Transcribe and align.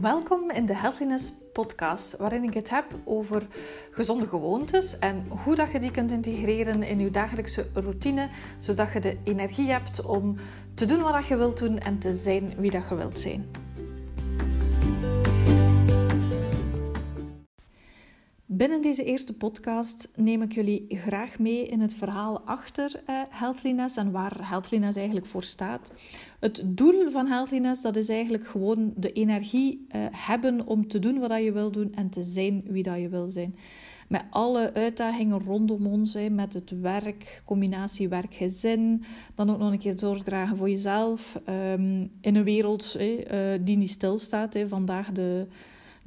Welkom 0.00 0.50
in 0.50 0.66
de 0.66 0.76
Healthiness 0.76 1.32
Podcast, 1.52 2.16
waarin 2.16 2.44
ik 2.44 2.54
het 2.54 2.70
heb 2.70 2.84
over 3.04 3.46
gezonde 3.90 4.26
gewoontes 4.26 4.98
en 4.98 5.26
hoe 5.44 5.54
dat 5.54 5.72
je 5.72 5.80
die 5.80 5.90
kunt 5.90 6.10
integreren 6.10 6.82
in 6.82 7.00
je 7.00 7.10
dagelijkse 7.10 7.66
routine, 7.72 8.28
zodat 8.58 8.92
je 8.92 9.00
de 9.00 9.16
energie 9.24 9.70
hebt 9.70 10.04
om 10.04 10.36
te 10.74 10.84
doen 10.84 11.02
wat 11.02 11.26
je 11.26 11.36
wilt 11.36 11.58
doen 11.58 11.78
en 11.78 11.98
te 11.98 12.14
zijn 12.14 12.54
wie 12.56 12.70
dat 12.70 12.88
je 12.88 12.94
wilt 12.94 13.18
zijn. 13.18 13.65
Binnen 18.56 18.82
deze 18.82 19.04
eerste 19.04 19.32
podcast 19.32 20.08
neem 20.14 20.42
ik 20.42 20.52
jullie 20.52 20.86
graag 20.88 21.38
mee 21.38 21.66
in 21.66 21.80
het 21.80 21.94
verhaal 21.94 22.40
achter 22.40 23.02
Healthiness 23.28 23.96
en 23.96 24.10
waar 24.10 24.48
Healthiness 24.48 24.96
eigenlijk 24.96 25.26
voor 25.26 25.42
staat. 25.42 25.92
Het 26.40 26.62
doel 26.64 27.10
van 27.10 27.26
Healthiness 27.26 27.82
dat 27.82 27.96
is 27.96 28.08
eigenlijk 28.08 28.46
gewoon 28.46 28.92
de 28.96 29.12
energie 29.12 29.86
uh, 29.88 30.06
hebben 30.10 30.66
om 30.66 30.88
te 30.88 30.98
doen 30.98 31.18
wat 31.18 31.42
je 31.42 31.52
wil 31.52 31.70
doen 31.70 31.94
en 31.94 32.10
te 32.10 32.22
zijn 32.22 32.62
wie 32.66 32.82
dat 32.82 33.00
je 33.00 33.08
wil 33.08 33.28
zijn. 33.28 33.56
Met 34.08 34.24
alle 34.30 34.74
uitdagingen 34.74 35.40
rondom 35.40 35.86
ons, 35.86 36.16
met 36.30 36.52
het 36.52 36.80
werk, 36.80 37.42
combinatie 37.44 38.08
werk-gezin, 38.08 39.04
dan 39.34 39.50
ook 39.50 39.58
nog 39.58 39.72
een 39.72 39.78
keer 39.78 39.98
zorg 39.98 40.22
dragen 40.22 40.56
voor 40.56 40.70
jezelf. 40.70 41.40
Um, 41.48 42.10
in 42.20 42.36
een 42.36 42.44
wereld 42.44 42.94
hè, 42.98 43.54
uh, 43.54 43.60
die 43.64 43.76
niet 43.76 43.90
stilstaat. 43.90 44.54
Hè. 44.54 44.68
Vandaag 44.68 45.12
de 45.12 45.46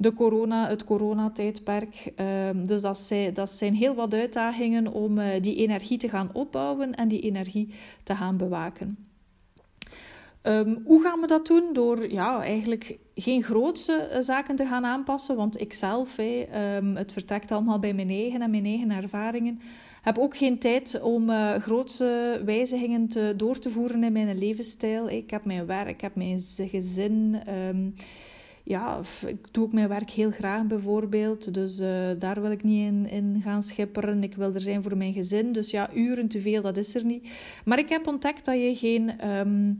de 0.00 0.12
corona, 0.12 0.68
het 0.68 0.84
coronatijdperk. 0.84 2.12
Um, 2.16 2.66
dus 2.66 2.80
dat 2.80 2.98
zijn, 2.98 3.34
dat 3.34 3.50
zijn 3.50 3.74
heel 3.74 3.94
wat 3.94 4.14
uitdagingen 4.14 4.92
om 4.92 5.18
uh, 5.18 5.26
die 5.40 5.56
energie 5.56 5.98
te 5.98 6.08
gaan 6.08 6.30
opbouwen 6.32 6.94
en 6.94 7.08
die 7.08 7.20
energie 7.20 7.74
te 8.02 8.14
gaan 8.14 8.36
bewaken. 8.36 9.08
Um, 10.42 10.80
hoe 10.84 11.02
gaan 11.02 11.20
we 11.20 11.26
dat 11.26 11.46
doen? 11.46 11.72
Door 11.72 12.12
ja, 12.12 12.42
eigenlijk 12.42 12.98
geen 13.14 13.42
grootse 13.42 14.08
uh, 14.12 14.20
zaken 14.20 14.56
te 14.56 14.66
gaan 14.66 14.84
aanpassen. 14.84 15.36
Want 15.36 15.60
ik 15.60 15.72
zelf, 15.72 16.18
um, 16.18 16.96
het 16.96 17.12
vertrekt 17.12 17.52
allemaal 17.52 17.78
bij 17.78 17.94
mijn 17.94 18.10
eigen 18.10 18.42
en 18.42 18.50
mijn 18.50 18.64
eigen 18.64 18.90
ervaringen. 18.90 19.60
Heb 20.02 20.18
ook 20.18 20.36
geen 20.36 20.58
tijd 20.58 21.00
om 21.02 21.30
uh, 21.30 21.54
grootse 21.54 22.42
wijzigingen 22.44 23.08
te, 23.08 23.34
door 23.36 23.58
te 23.58 23.70
voeren 23.70 24.04
in 24.04 24.12
mijn 24.12 24.38
levensstijl. 24.38 25.08
Ik 25.08 25.30
heb 25.30 25.44
mijn 25.44 25.66
werk, 25.66 25.88
ik 25.88 26.00
heb 26.00 26.14
mijn 26.14 26.40
gezin. 26.56 27.36
Ja, 28.70 29.00
ik 29.26 29.52
doe 29.52 29.64
ook 29.64 29.72
mijn 29.72 29.88
werk 29.88 30.10
heel 30.10 30.30
graag 30.30 30.66
bijvoorbeeld. 30.66 31.54
Dus 31.54 31.80
uh, 31.80 31.88
daar 32.18 32.42
wil 32.42 32.50
ik 32.50 32.62
niet 32.62 32.86
in, 32.86 33.08
in 33.08 33.40
gaan 33.42 33.62
schipperen. 33.62 34.22
Ik 34.22 34.34
wil 34.34 34.54
er 34.54 34.60
zijn 34.60 34.82
voor 34.82 34.96
mijn 34.96 35.12
gezin. 35.12 35.52
Dus 35.52 35.70
ja, 35.70 35.94
uren 35.94 36.28
te 36.28 36.40
veel, 36.40 36.62
dat 36.62 36.76
is 36.76 36.94
er 36.94 37.04
niet. 37.04 37.28
Maar 37.64 37.78
ik 37.78 37.88
heb 37.88 38.06
ontdekt 38.06 38.44
dat 38.44 38.54
je 38.54 38.74
geen... 38.74 39.28
Um, 39.28 39.78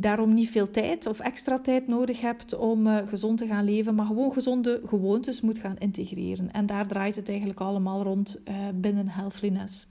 daarom 0.00 0.34
niet 0.34 0.50
veel 0.50 0.70
tijd 0.70 1.06
of 1.06 1.18
extra 1.18 1.58
tijd 1.58 1.88
nodig 1.88 2.20
hebt 2.20 2.56
om 2.56 2.86
uh, 2.86 2.96
gezond 3.06 3.38
te 3.38 3.46
gaan 3.46 3.64
leven, 3.64 3.94
maar 3.94 4.06
gewoon 4.06 4.32
gezonde 4.32 4.80
gewoontes 4.84 5.40
moet 5.40 5.58
gaan 5.58 5.78
integreren. 5.78 6.52
En 6.52 6.66
daar 6.66 6.86
draait 6.86 7.16
het 7.16 7.28
eigenlijk 7.28 7.60
allemaal 7.60 8.02
rond 8.02 8.40
uh, 8.44 8.54
binnen 8.74 9.08
Healthliness. 9.08 9.86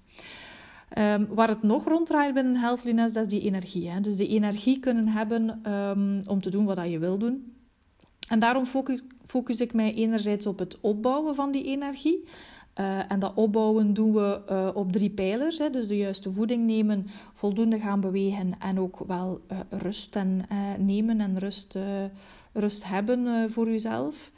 Um, 0.98 1.28
waar 1.30 1.48
het 1.48 1.64
nog 1.64 1.88
rond 1.88 2.08
draait 2.08 2.34
binnen 2.34 2.56
Healthliness, 2.56 3.14
dat 3.14 3.26
is 3.26 3.32
die 3.32 3.42
energie. 3.42 3.90
Hè? 3.90 4.00
Dus 4.00 4.18
die 4.18 4.28
energie 4.28 4.80
kunnen 4.80 5.08
hebben 5.08 5.72
um, 5.74 6.22
om 6.26 6.42
te 6.42 6.50
doen 6.50 6.66
wat 6.66 6.90
je 6.90 7.00
wil 7.00 7.18
doen. 7.18 7.57
En 8.28 8.40
daarom 8.40 8.66
focus, 8.66 9.02
focus 9.26 9.62
ik 9.62 9.74
mij 9.74 9.94
enerzijds 9.94 10.46
op 10.46 10.60
het 10.60 10.78
opbouwen 10.82 11.36
van 11.36 11.52
die 11.52 11.64
energie. 11.64 12.24
Uh, 12.80 13.12
en 13.12 13.20
dat 13.20 13.32
opbouwen 13.36 13.94
doen 13.94 14.14
we 14.14 14.42
uh, 14.50 14.70
op 14.74 14.92
drie 14.92 15.10
pijlers. 15.10 15.58
Hè. 15.58 15.70
Dus 15.70 15.88
de 15.88 15.98
juiste 15.98 16.32
voeding 16.32 16.66
nemen, 16.66 17.08
voldoende 17.34 17.80
gaan 17.80 18.02
bewegen 18.02 18.60
en 18.60 18.80
ook 18.80 19.00
wel 19.08 19.42
uh, 19.52 19.60
rust 19.70 20.16
en, 20.16 20.46
nemen 20.80 21.22
en 21.22 21.40
rust, 21.40 21.78
rust 22.54 22.88
hebben 22.88 23.52
voor 23.52 23.70
jezelf. 23.70 24.32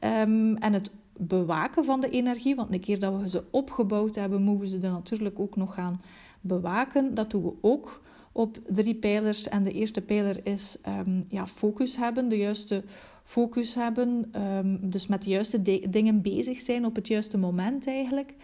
Um, 0.00 0.56
en 0.56 0.72
het 0.72 0.90
bewaken 1.16 1.84
van 1.84 2.00
de 2.00 2.10
energie, 2.10 2.54
want 2.54 2.72
een 2.72 2.80
keer 2.80 2.98
dat 2.98 3.20
we 3.20 3.28
ze 3.28 3.42
opgebouwd 3.50 4.14
hebben, 4.14 4.42
moeten 4.42 4.68
ze 4.68 4.78
dan 4.78 4.92
natuurlijk 4.92 5.38
ook 5.38 5.56
nog 5.56 5.74
gaan 5.74 6.00
bewaken. 6.40 7.14
Dat 7.14 7.30
doen 7.30 7.42
we 7.42 7.52
ook 7.60 8.02
op 8.32 8.58
drie 8.66 8.94
pijlers. 8.94 9.48
En 9.48 9.64
de 9.64 9.72
eerste 9.72 10.00
pijler 10.00 10.40
is 10.46 10.76
um, 10.88 11.24
ja, 11.28 11.46
focus 11.46 11.96
hebben, 11.96 12.28
de 12.28 12.36
juiste 12.36 12.82
focus 13.24 13.74
hebben. 13.74 14.30
Um, 14.36 14.90
dus 14.90 15.06
met 15.06 15.22
de 15.22 15.30
juiste 15.30 15.62
dingen 15.90 16.22
bezig 16.22 16.58
zijn 16.58 16.84
op 16.84 16.94
het 16.94 17.08
juiste 17.08 17.38
moment 17.38 17.86
eigenlijk. 17.86 18.34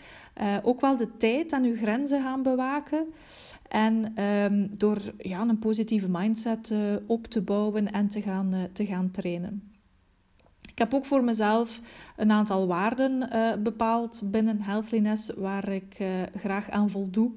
Uh, 0.41 0.57
ook 0.63 0.81
wel 0.81 0.97
de 0.97 1.17
tijd 1.17 1.53
en 1.53 1.65
uw 1.65 1.77
grenzen 1.77 2.23
gaan 2.23 2.43
bewaken. 2.43 3.07
En 3.69 4.25
um, 4.25 4.71
door 4.77 4.99
ja, 5.19 5.41
een 5.41 5.59
positieve 5.59 6.09
mindset 6.09 6.71
uh, 6.71 6.79
op 7.07 7.27
te 7.27 7.41
bouwen 7.43 7.93
en 7.93 8.09
te 8.09 8.23
gaan, 8.23 8.55
uh, 8.55 8.63
te 8.73 8.87
gaan 8.87 9.11
trainen. 9.11 9.71
Ik 10.81 10.87
heb 10.87 10.95
ook 10.95 11.07
voor 11.07 11.25
mezelf 11.25 11.81
een 12.17 12.31
aantal 12.31 12.67
waarden 12.67 13.29
uh, 13.33 13.53
bepaald 13.63 14.23
binnen 14.25 14.63
Healthliness 14.63 15.31
waar 15.37 15.69
ik 15.69 15.97
uh, 16.01 16.09
graag 16.35 16.71
aan 16.71 16.91
voldoe. 16.91 17.31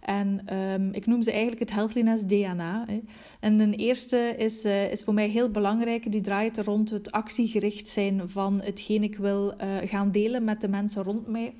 En 0.00 0.56
um, 0.56 0.92
ik 0.92 1.06
noem 1.06 1.22
ze 1.22 1.30
eigenlijk 1.30 1.60
het 1.60 1.72
Healthliness 1.72 2.26
DNA. 2.26 2.84
Hè. 2.86 3.00
En 3.40 3.56
de 3.56 3.76
eerste 3.76 4.34
is, 4.36 4.64
uh, 4.64 4.90
is 4.90 5.02
voor 5.02 5.14
mij 5.14 5.28
heel 5.28 5.50
belangrijk. 5.50 6.12
Die 6.12 6.20
draait 6.20 6.58
rond 6.58 6.90
het 6.90 7.12
actiegericht 7.12 7.88
zijn 7.88 8.28
van 8.28 8.60
hetgeen 8.62 9.02
ik 9.02 9.16
wil 9.16 9.54
gaan 9.84 10.10
delen 10.10 10.44
met 10.44 10.60
de 10.60 10.68
mensen 10.68 11.02
rond 11.02 11.26
mij. 11.26 11.54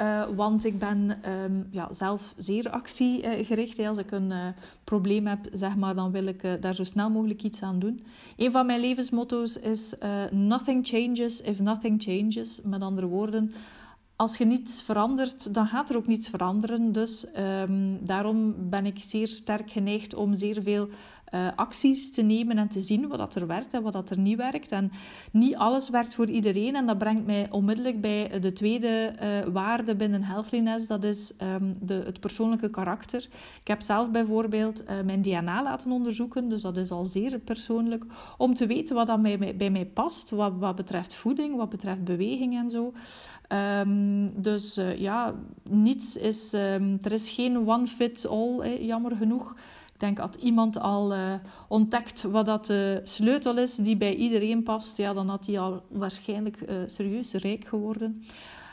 Uh, 0.00 0.24
want 0.36 0.64
ik 0.64 0.78
ben 0.78 1.18
um, 1.30 1.66
ja, 1.70 1.88
zelf 1.92 2.34
zeer 2.36 2.70
actiegericht. 2.70 3.78
Als 3.78 3.98
ik 3.98 4.10
een 4.10 4.30
uh, 4.30 4.46
probleem 4.84 5.26
heb, 5.26 5.38
zeg 5.52 5.76
maar, 5.76 5.94
dan 5.94 6.10
wil 6.10 6.26
ik 6.26 6.42
uh, 6.42 6.52
daar 6.60 6.74
zo 6.74 6.84
snel 6.84 7.10
mogelijk 7.10 7.42
iets 7.42 7.62
aan 7.62 7.78
doen. 7.78 8.04
Een 8.36 8.52
van 8.52 8.66
mijn 8.66 8.80
levensmotto's 8.80 9.58
is: 9.58 9.94
Nothing 10.30 10.86
changes 10.86 11.40
if 11.40 11.60
nothing 11.60 12.02
changes. 12.02 12.60
Met 12.64 12.82
andere 12.82 13.06
woorden, 13.06 13.52
als 14.16 14.36
je 14.36 14.44
niets 14.44 14.82
verandert, 14.82 15.54
dan 15.54 15.66
gaat 15.66 15.90
er 15.90 15.96
ook 15.96 16.06
niets 16.06 16.28
veranderen. 16.28 16.92
Dus 16.92 17.26
um, 17.38 17.98
daarom 18.06 18.54
ben 18.70 18.86
ik 18.86 18.98
zeer 18.98 19.28
sterk 19.28 19.70
geneigd 19.70 20.14
om 20.14 20.34
zeer 20.34 20.62
veel 20.62 20.88
uh, 21.34 21.48
acties 21.56 22.10
te 22.10 22.22
nemen 22.22 22.58
en 22.58 22.68
te 22.68 22.80
zien 22.80 23.08
wat 23.08 23.18
dat 23.18 23.34
er 23.34 23.46
werkt 23.46 23.74
en 23.74 23.82
wat 23.82 23.92
dat 23.92 24.10
er 24.10 24.18
niet 24.18 24.36
werkt. 24.36 24.72
En 24.72 24.92
niet 25.30 25.56
alles 25.56 25.88
werkt 25.88 26.14
voor 26.14 26.28
iedereen. 26.28 26.76
En 26.76 26.86
dat 26.86 26.98
brengt 26.98 27.26
mij 27.26 27.50
onmiddellijk 27.50 28.00
bij 28.00 28.40
de 28.40 28.52
tweede 28.52 29.14
uh, 29.22 29.52
waarde 29.52 29.94
binnen 29.94 30.22
Healthliness. 30.22 30.86
Dat 30.86 31.04
is 31.04 31.32
um, 31.42 31.76
de, 31.80 31.94
het 31.94 32.20
persoonlijke 32.20 32.70
karakter. 32.70 33.28
Ik 33.60 33.68
heb 33.68 33.80
zelf 33.80 34.10
bijvoorbeeld 34.10 34.82
uh, 34.82 34.88
mijn 35.04 35.22
DNA 35.22 35.62
laten 35.62 35.90
onderzoeken. 35.90 36.48
Dus 36.48 36.62
dat 36.62 36.76
is 36.76 36.90
al 36.90 37.04
zeer 37.04 37.38
persoonlijk. 37.38 38.04
Om 38.38 38.54
te 38.54 38.66
weten 38.66 38.94
wat 38.94 39.06
dat 39.06 39.22
bij, 39.22 39.56
bij 39.56 39.70
mij 39.70 39.86
past. 39.86 40.30
Wat, 40.30 40.52
wat 40.58 40.76
betreft 40.76 41.14
voeding, 41.14 41.56
wat 41.56 41.68
betreft 41.68 42.04
beweging 42.04 42.56
en 42.56 42.70
zo. 42.70 42.92
Um, 43.48 44.42
dus 44.42 44.80
ja, 44.96 45.34
niets 45.62 46.16
is... 46.16 46.52
Um, 46.52 46.98
er 47.02 47.12
is 47.12 47.30
geen 47.30 47.68
one 47.68 47.86
fit 47.86 48.26
all, 48.26 48.78
jammer 48.80 49.16
genoeg. 49.16 49.54
Denk 50.04 50.16
dat 50.16 50.34
iemand 50.34 50.80
al 50.80 51.14
uh, 51.14 51.34
ontdekt 51.68 52.22
wat 52.22 52.46
dat 52.46 52.66
de 52.66 53.00
sleutel 53.04 53.58
is 53.58 53.74
die 53.74 53.96
bij 53.96 54.14
iedereen 54.14 54.62
past, 54.62 54.96
ja, 54.96 55.12
dan 55.12 55.28
had 55.28 55.46
hij 55.46 55.58
al 55.58 55.82
waarschijnlijk 55.88 56.60
uh, 56.60 56.76
serieus 56.86 57.32
rijk 57.32 57.66
geworden. 57.66 58.22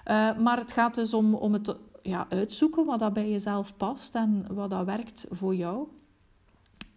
Uh, 0.08 0.38
maar 0.38 0.58
het 0.58 0.72
gaat 0.72 0.96
dus 0.96 1.14
om, 1.14 1.34
om 1.36 1.53
het 1.53 1.75
ja, 2.02 2.25
uitzoeken 2.30 2.86
wat 2.86 3.00
dat 3.00 3.14
bij 3.14 3.30
jezelf 3.30 3.78
past 3.78 4.16
en 4.16 4.46
wat 4.50 4.69
dat 4.69 4.86
werkt 4.86 5.25
voor 5.30 5.56
jou. 5.56 5.88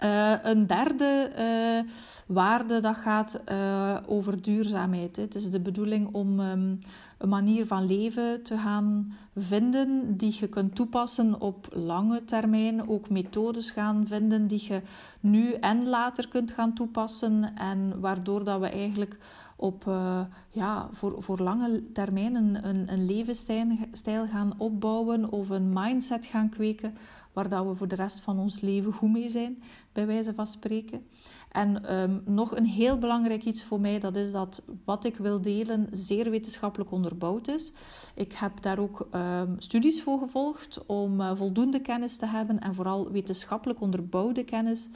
Uh, 0.00 0.34
een 0.42 0.66
derde 0.66 1.30
uh, 1.38 1.90
waarde 2.26 2.80
dat 2.80 2.96
gaat 2.96 3.40
uh, 3.48 3.96
over 4.06 4.42
duurzaamheid. 4.42 5.16
Het 5.16 5.34
is 5.34 5.50
de 5.50 5.60
bedoeling 5.60 6.08
om 6.12 6.40
um, 6.40 6.78
een 7.18 7.28
manier 7.28 7.66
van 7.66 7.86
leven 7.86 8.42
te 8.42 8.58
gaan 8.58 9.12
vinden 9.36 10.16
die 10.16 10.36
je 10.40 10.48
kunt 10.48 10.74
toepassen 10.74 11.40
op 11.40 11.68
lange 11.72 12.24
termijn. 12.24 12.88
Ook 12.88 13.10
methodes 13.10 13.70
gaan 13.70 14.06
vinden 14.06 14.46
die 14.46 14.64
je 14.68 14.82
nu 15.20 15.52
en 15.52 15.88
later 15.88 16.28
kunt 16.28 16.50
gaan 16.50 16.74
toepassen. 16.74 17.56
En 17.56 18.00
waardoor 18.00 18.44
dat 18.44 18.60
we 18.60 18.68
eigenlijk 18.68 19.18
op, 19.56 19.84
ja, 20.50 20.88
voor, 20.92 21.22
voor 21.22 21.38
lange 21.38 21.92
termijn 21.92 22.34
een, 22.34 22.92
een 22.92 23.06
levensstijl 23.06 24.26
gaan 24.26 24.54
opbouwen 24.58 25.30
of 25.30 25.48
een 25.48 25.72
mindset 25.72 26.26
gaan 26.26 26.48
kweken 26.48 26.94
waar 27.34 27.48
dat 27.48 27.66
we 27.66 27.74
voor 27.74 27.88
de 27.88 27.94
rest 27.94 28.20
van 28.20 28.38
ons 28.38 28.60
leven 28.60 28.92
goed 28.92 29.12
mee 29.12 29.28
zijn, 29.28 29.62
bij 29.92 30.06
wijze 30.06 30.34
van 30.34 30.46
spreken. 30.46 31.06
En 31.50 31.94
um, 32.00 32.22
nog 32.24 32.56
een 32.56 32.66
heel 32.66 32.98
belangrijk 32.98 33.44
iets 33.44 33.64
voor 33.64 33.80
mij, 33.80 33.98
dat 33.98 34.16
is 34.16 34.32
dat 34.32 34.62
wat 34.84 35.04
ik 35.04 35.16
wil 35.16 35.40
delen 35.40 35.88
zeer 35.90 36.30
wetenschappelijk 36.30 36.90
onderbouwd 36.90 37.48
is. 37.48 37.72
Ik 38.14 38.32
heb 38.32 38.62
daar 38.62 38.78
ook 38.78 39.08
um, 39.14 39.54
studies 39.58 40.02
voor 40.02 40.18
gevolgd 40.18 40.86
om 40.86 41.20
uh, 41.20 41.30
voldoende 41.34 41.80
kennis 41.80 42.16
te 42.16 42.26
hebben 42.26 42.60
en 42.60 42.74
vooral 42.74 43.10
wetenschappelijk 43.10 43.80
onderbouwde 43.80 44.44
kennis 44.44 44.88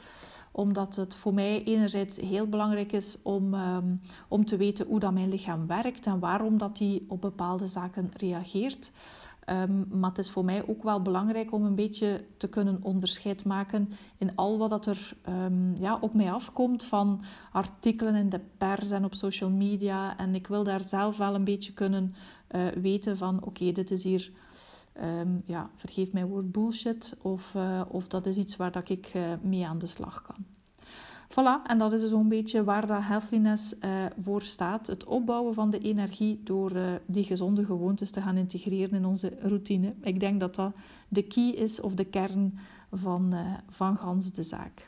omdat 0.51 0.95
het 0.95 1.15
voor 1.15 1.33
mij 1.33 1.63
enerzijds 1.63 2.17
heel 2.17 2.47
belangrijk 2.47 2.91
is 2.91 3.17
om, 3.21 3.53
um, 3.53 3.99
om 4.27 4.45
te 4.45 4.57
weten 4.57 4.85
hoe 4.85 4.99
dat 4.99 5.13
mijn 5.13 5.29
lichaam 5.29 5.67
werkt 5.67 6.05
en 6.05 6.19
waarom 6.19 6.57
dat 6.57 6.77
die 6.77 7.05
op 7.07 7.21
bepaalde 7.21 7.67
zaken 7.67 8.11
reageert. 8.17 8.91
Ehm, 9.49 9.99
maar 9.99 10.09
het 10.09 10.19
is 10.19 10.29
voor 10.29 10.45
mij 10.45 10.67
ook 10.67 10.83
wel 10.83 11.01
belangrijk 11.01 11.51
om 11.51 11.65
een 11.65 11.75
beetje 11.75 12.25
te 12.37 12.47
kunnen 12.47 12.79
onderscheid 12.81 13.45
maken 13.45 13.89
in 14.17 14.35
al 14.35 14.57
wat 14.57 14.69
dat 14.69 14.85
er 14.85 15.13
um, 15.29 15.75
ja, 15.79 15.97
op 16.01 16.13
mij 16.13 16.31
afkomt 16.31 16.83
van 16.83 17.23
artikelen 17.51 18.15
in 18.15 18.29
de 18.29 18.39
pers 18.57 18.91
en 18.91 19.05
op 19.05 19.13
social 19.13 19.49
media. 19.49 20.17
En 20.17 20.35
ik 20.35 20.47
wil 20.47 20.63
daar 20.63 20.83
zelf 20.83 21.17
wel 21.17 21.35
een 21.35 21.43
beetje 21.43 21.73
kunnen 21.73 22.13
uh, 22.51 22.67
weten 22.67 23.17
van 23.17 23.43
oké, 23.43 23.71
dit 23.71 23.91
is 23.91 24.03
hier, 24.03 24.31
um, 25.01 25.41
ja, 25.45 25.69
vergeef 25.75 26.13
mijn 26.13 26.27
woord, 26.27 26.51
bullshit. 26.51 27.15
Of, 27.21 27.53
uh, 27.55 27.81
of 27.87 28.07
dat 28.07 28.25
is 28.25 28.37
iets 28.37 28.55
waar 28.55 28.71
dat 28.71 28.89
ik 28.89 29.11
uh, 29.15 29.23
mee 29.41 29.67
aan 29.67 29.79
de 29.79 29.87
slag 29.87 30.21
kan. 30.21 30.45
Voilà, 31.29 31.61
en 31.63 31.77
dat 31.77 31.93
is 31.93 32.01
dus 32.01 32.11
een 32.11 32.27
beetje 32.27 32.63
waar 32.63 32.87
dat 32.87 33.03
healthiness 33.03 33.73
uh, 33.81 34.05
voor 34.19 34.41
staat. 34.41 34.87
Het 34.87 35.03
opbouwen 35.03 35.53
van 35.53 35.69
de 35.69 35.79
energie 35.79 36.41
door 36.43 36.71
uh, 36.71 36.91
die 37.05 37.23
gezonde 37.23 37.65
gewoontes 37.65 38.11
te 38.11 38.21
gaan 38.21 38.37
integreren 38.37 38.97
in 38.97 39.05
onze 39.05 39.37
routine. 39.41 39.93
Ik 40.01 40.19
denk 40.19 40.39
dat 40.39 40.55
dat 40.55 40.79
de 41.07 41.21
key 41.21 41.49
is 41.49 41.81
of 41.81 41.93
de 41.93 42.05
kern 42.05 42.57
van, 42.91 43.29
uh, 43.33 43.39
van 43.69 43.97
gans 43.97 44.31
de 44.31 44.43
zaak. 44.43 44.87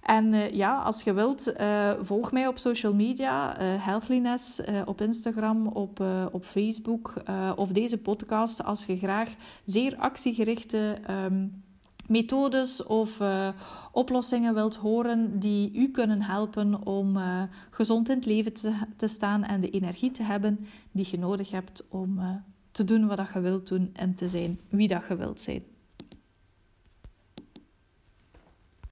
En 0.00 0.56
ja, 0.56 0.82
als 0.82 1.02
je 1.02 1.12
wilt, 1.12 1.52
volg 2.00 2.32
mij 2.32 2.46
op 2.46 2.58
social 2.58 2.94
media, 2.94 3.60
uh, 3.60 3.84
Healthliness, 3.84 4.60
op 4.84 5.00
Instagram, 5.00 5.66
op, 5.66 6.04
op 6.32 6.44
Facebook 6.44 7.14
of 7.56 7.68
deze 7.68 7.98
podcast 7.98 8.64
als 8.64 8.84
je 8.84 8.96
graag 8.96 9.34
zeer 9.64 9.96
actiegerichte 9.96 10.98
um, 11.10 11.62
methodes 12.06 12.82
of 12.82 13.20
uh, 13.20 13.48
oplossingen 13.92 14.54
wilt 14.54 14.76
horen 14.76 15.38
die 15.38 15.72
u 15.74 15.90
kunnen 15.90 16.22
helpen 16.22 16.86
om 16.86 17.16
uh, 17.16 17.42
gezond 17.70 18.08
in 18.08 18.16
het 18.16 18.26
leven 18.26 18.52
te, 18.52 18.72
te, 18.96 19.08
staan 19.08 19.44
en 19.44 19.60
de 19.60 19.70
energie 19.70 20.10
te 20.10 20.22
hebben 20.22 20.66
die 20.92 21.08
je 21.10 21.18
nodig 21.18 21.50
hebt 21.50 21.86
om 21.88 22.18
uh, 22.18 22.30
te 22.70 22.84
doen 22.84 23.06
wat 23.06 23.28
je 23.34 23.40
wilt 23.40 23.68
doen 23.68 23.90
en 23.92 24.14
te 24.14 24.28
zijn 24.28 24.58
wie 24.68 24.88
dat 24.88 25.02
je 25.08 25.16
wilt 25.16 25.40
zijn. 25.40 25.71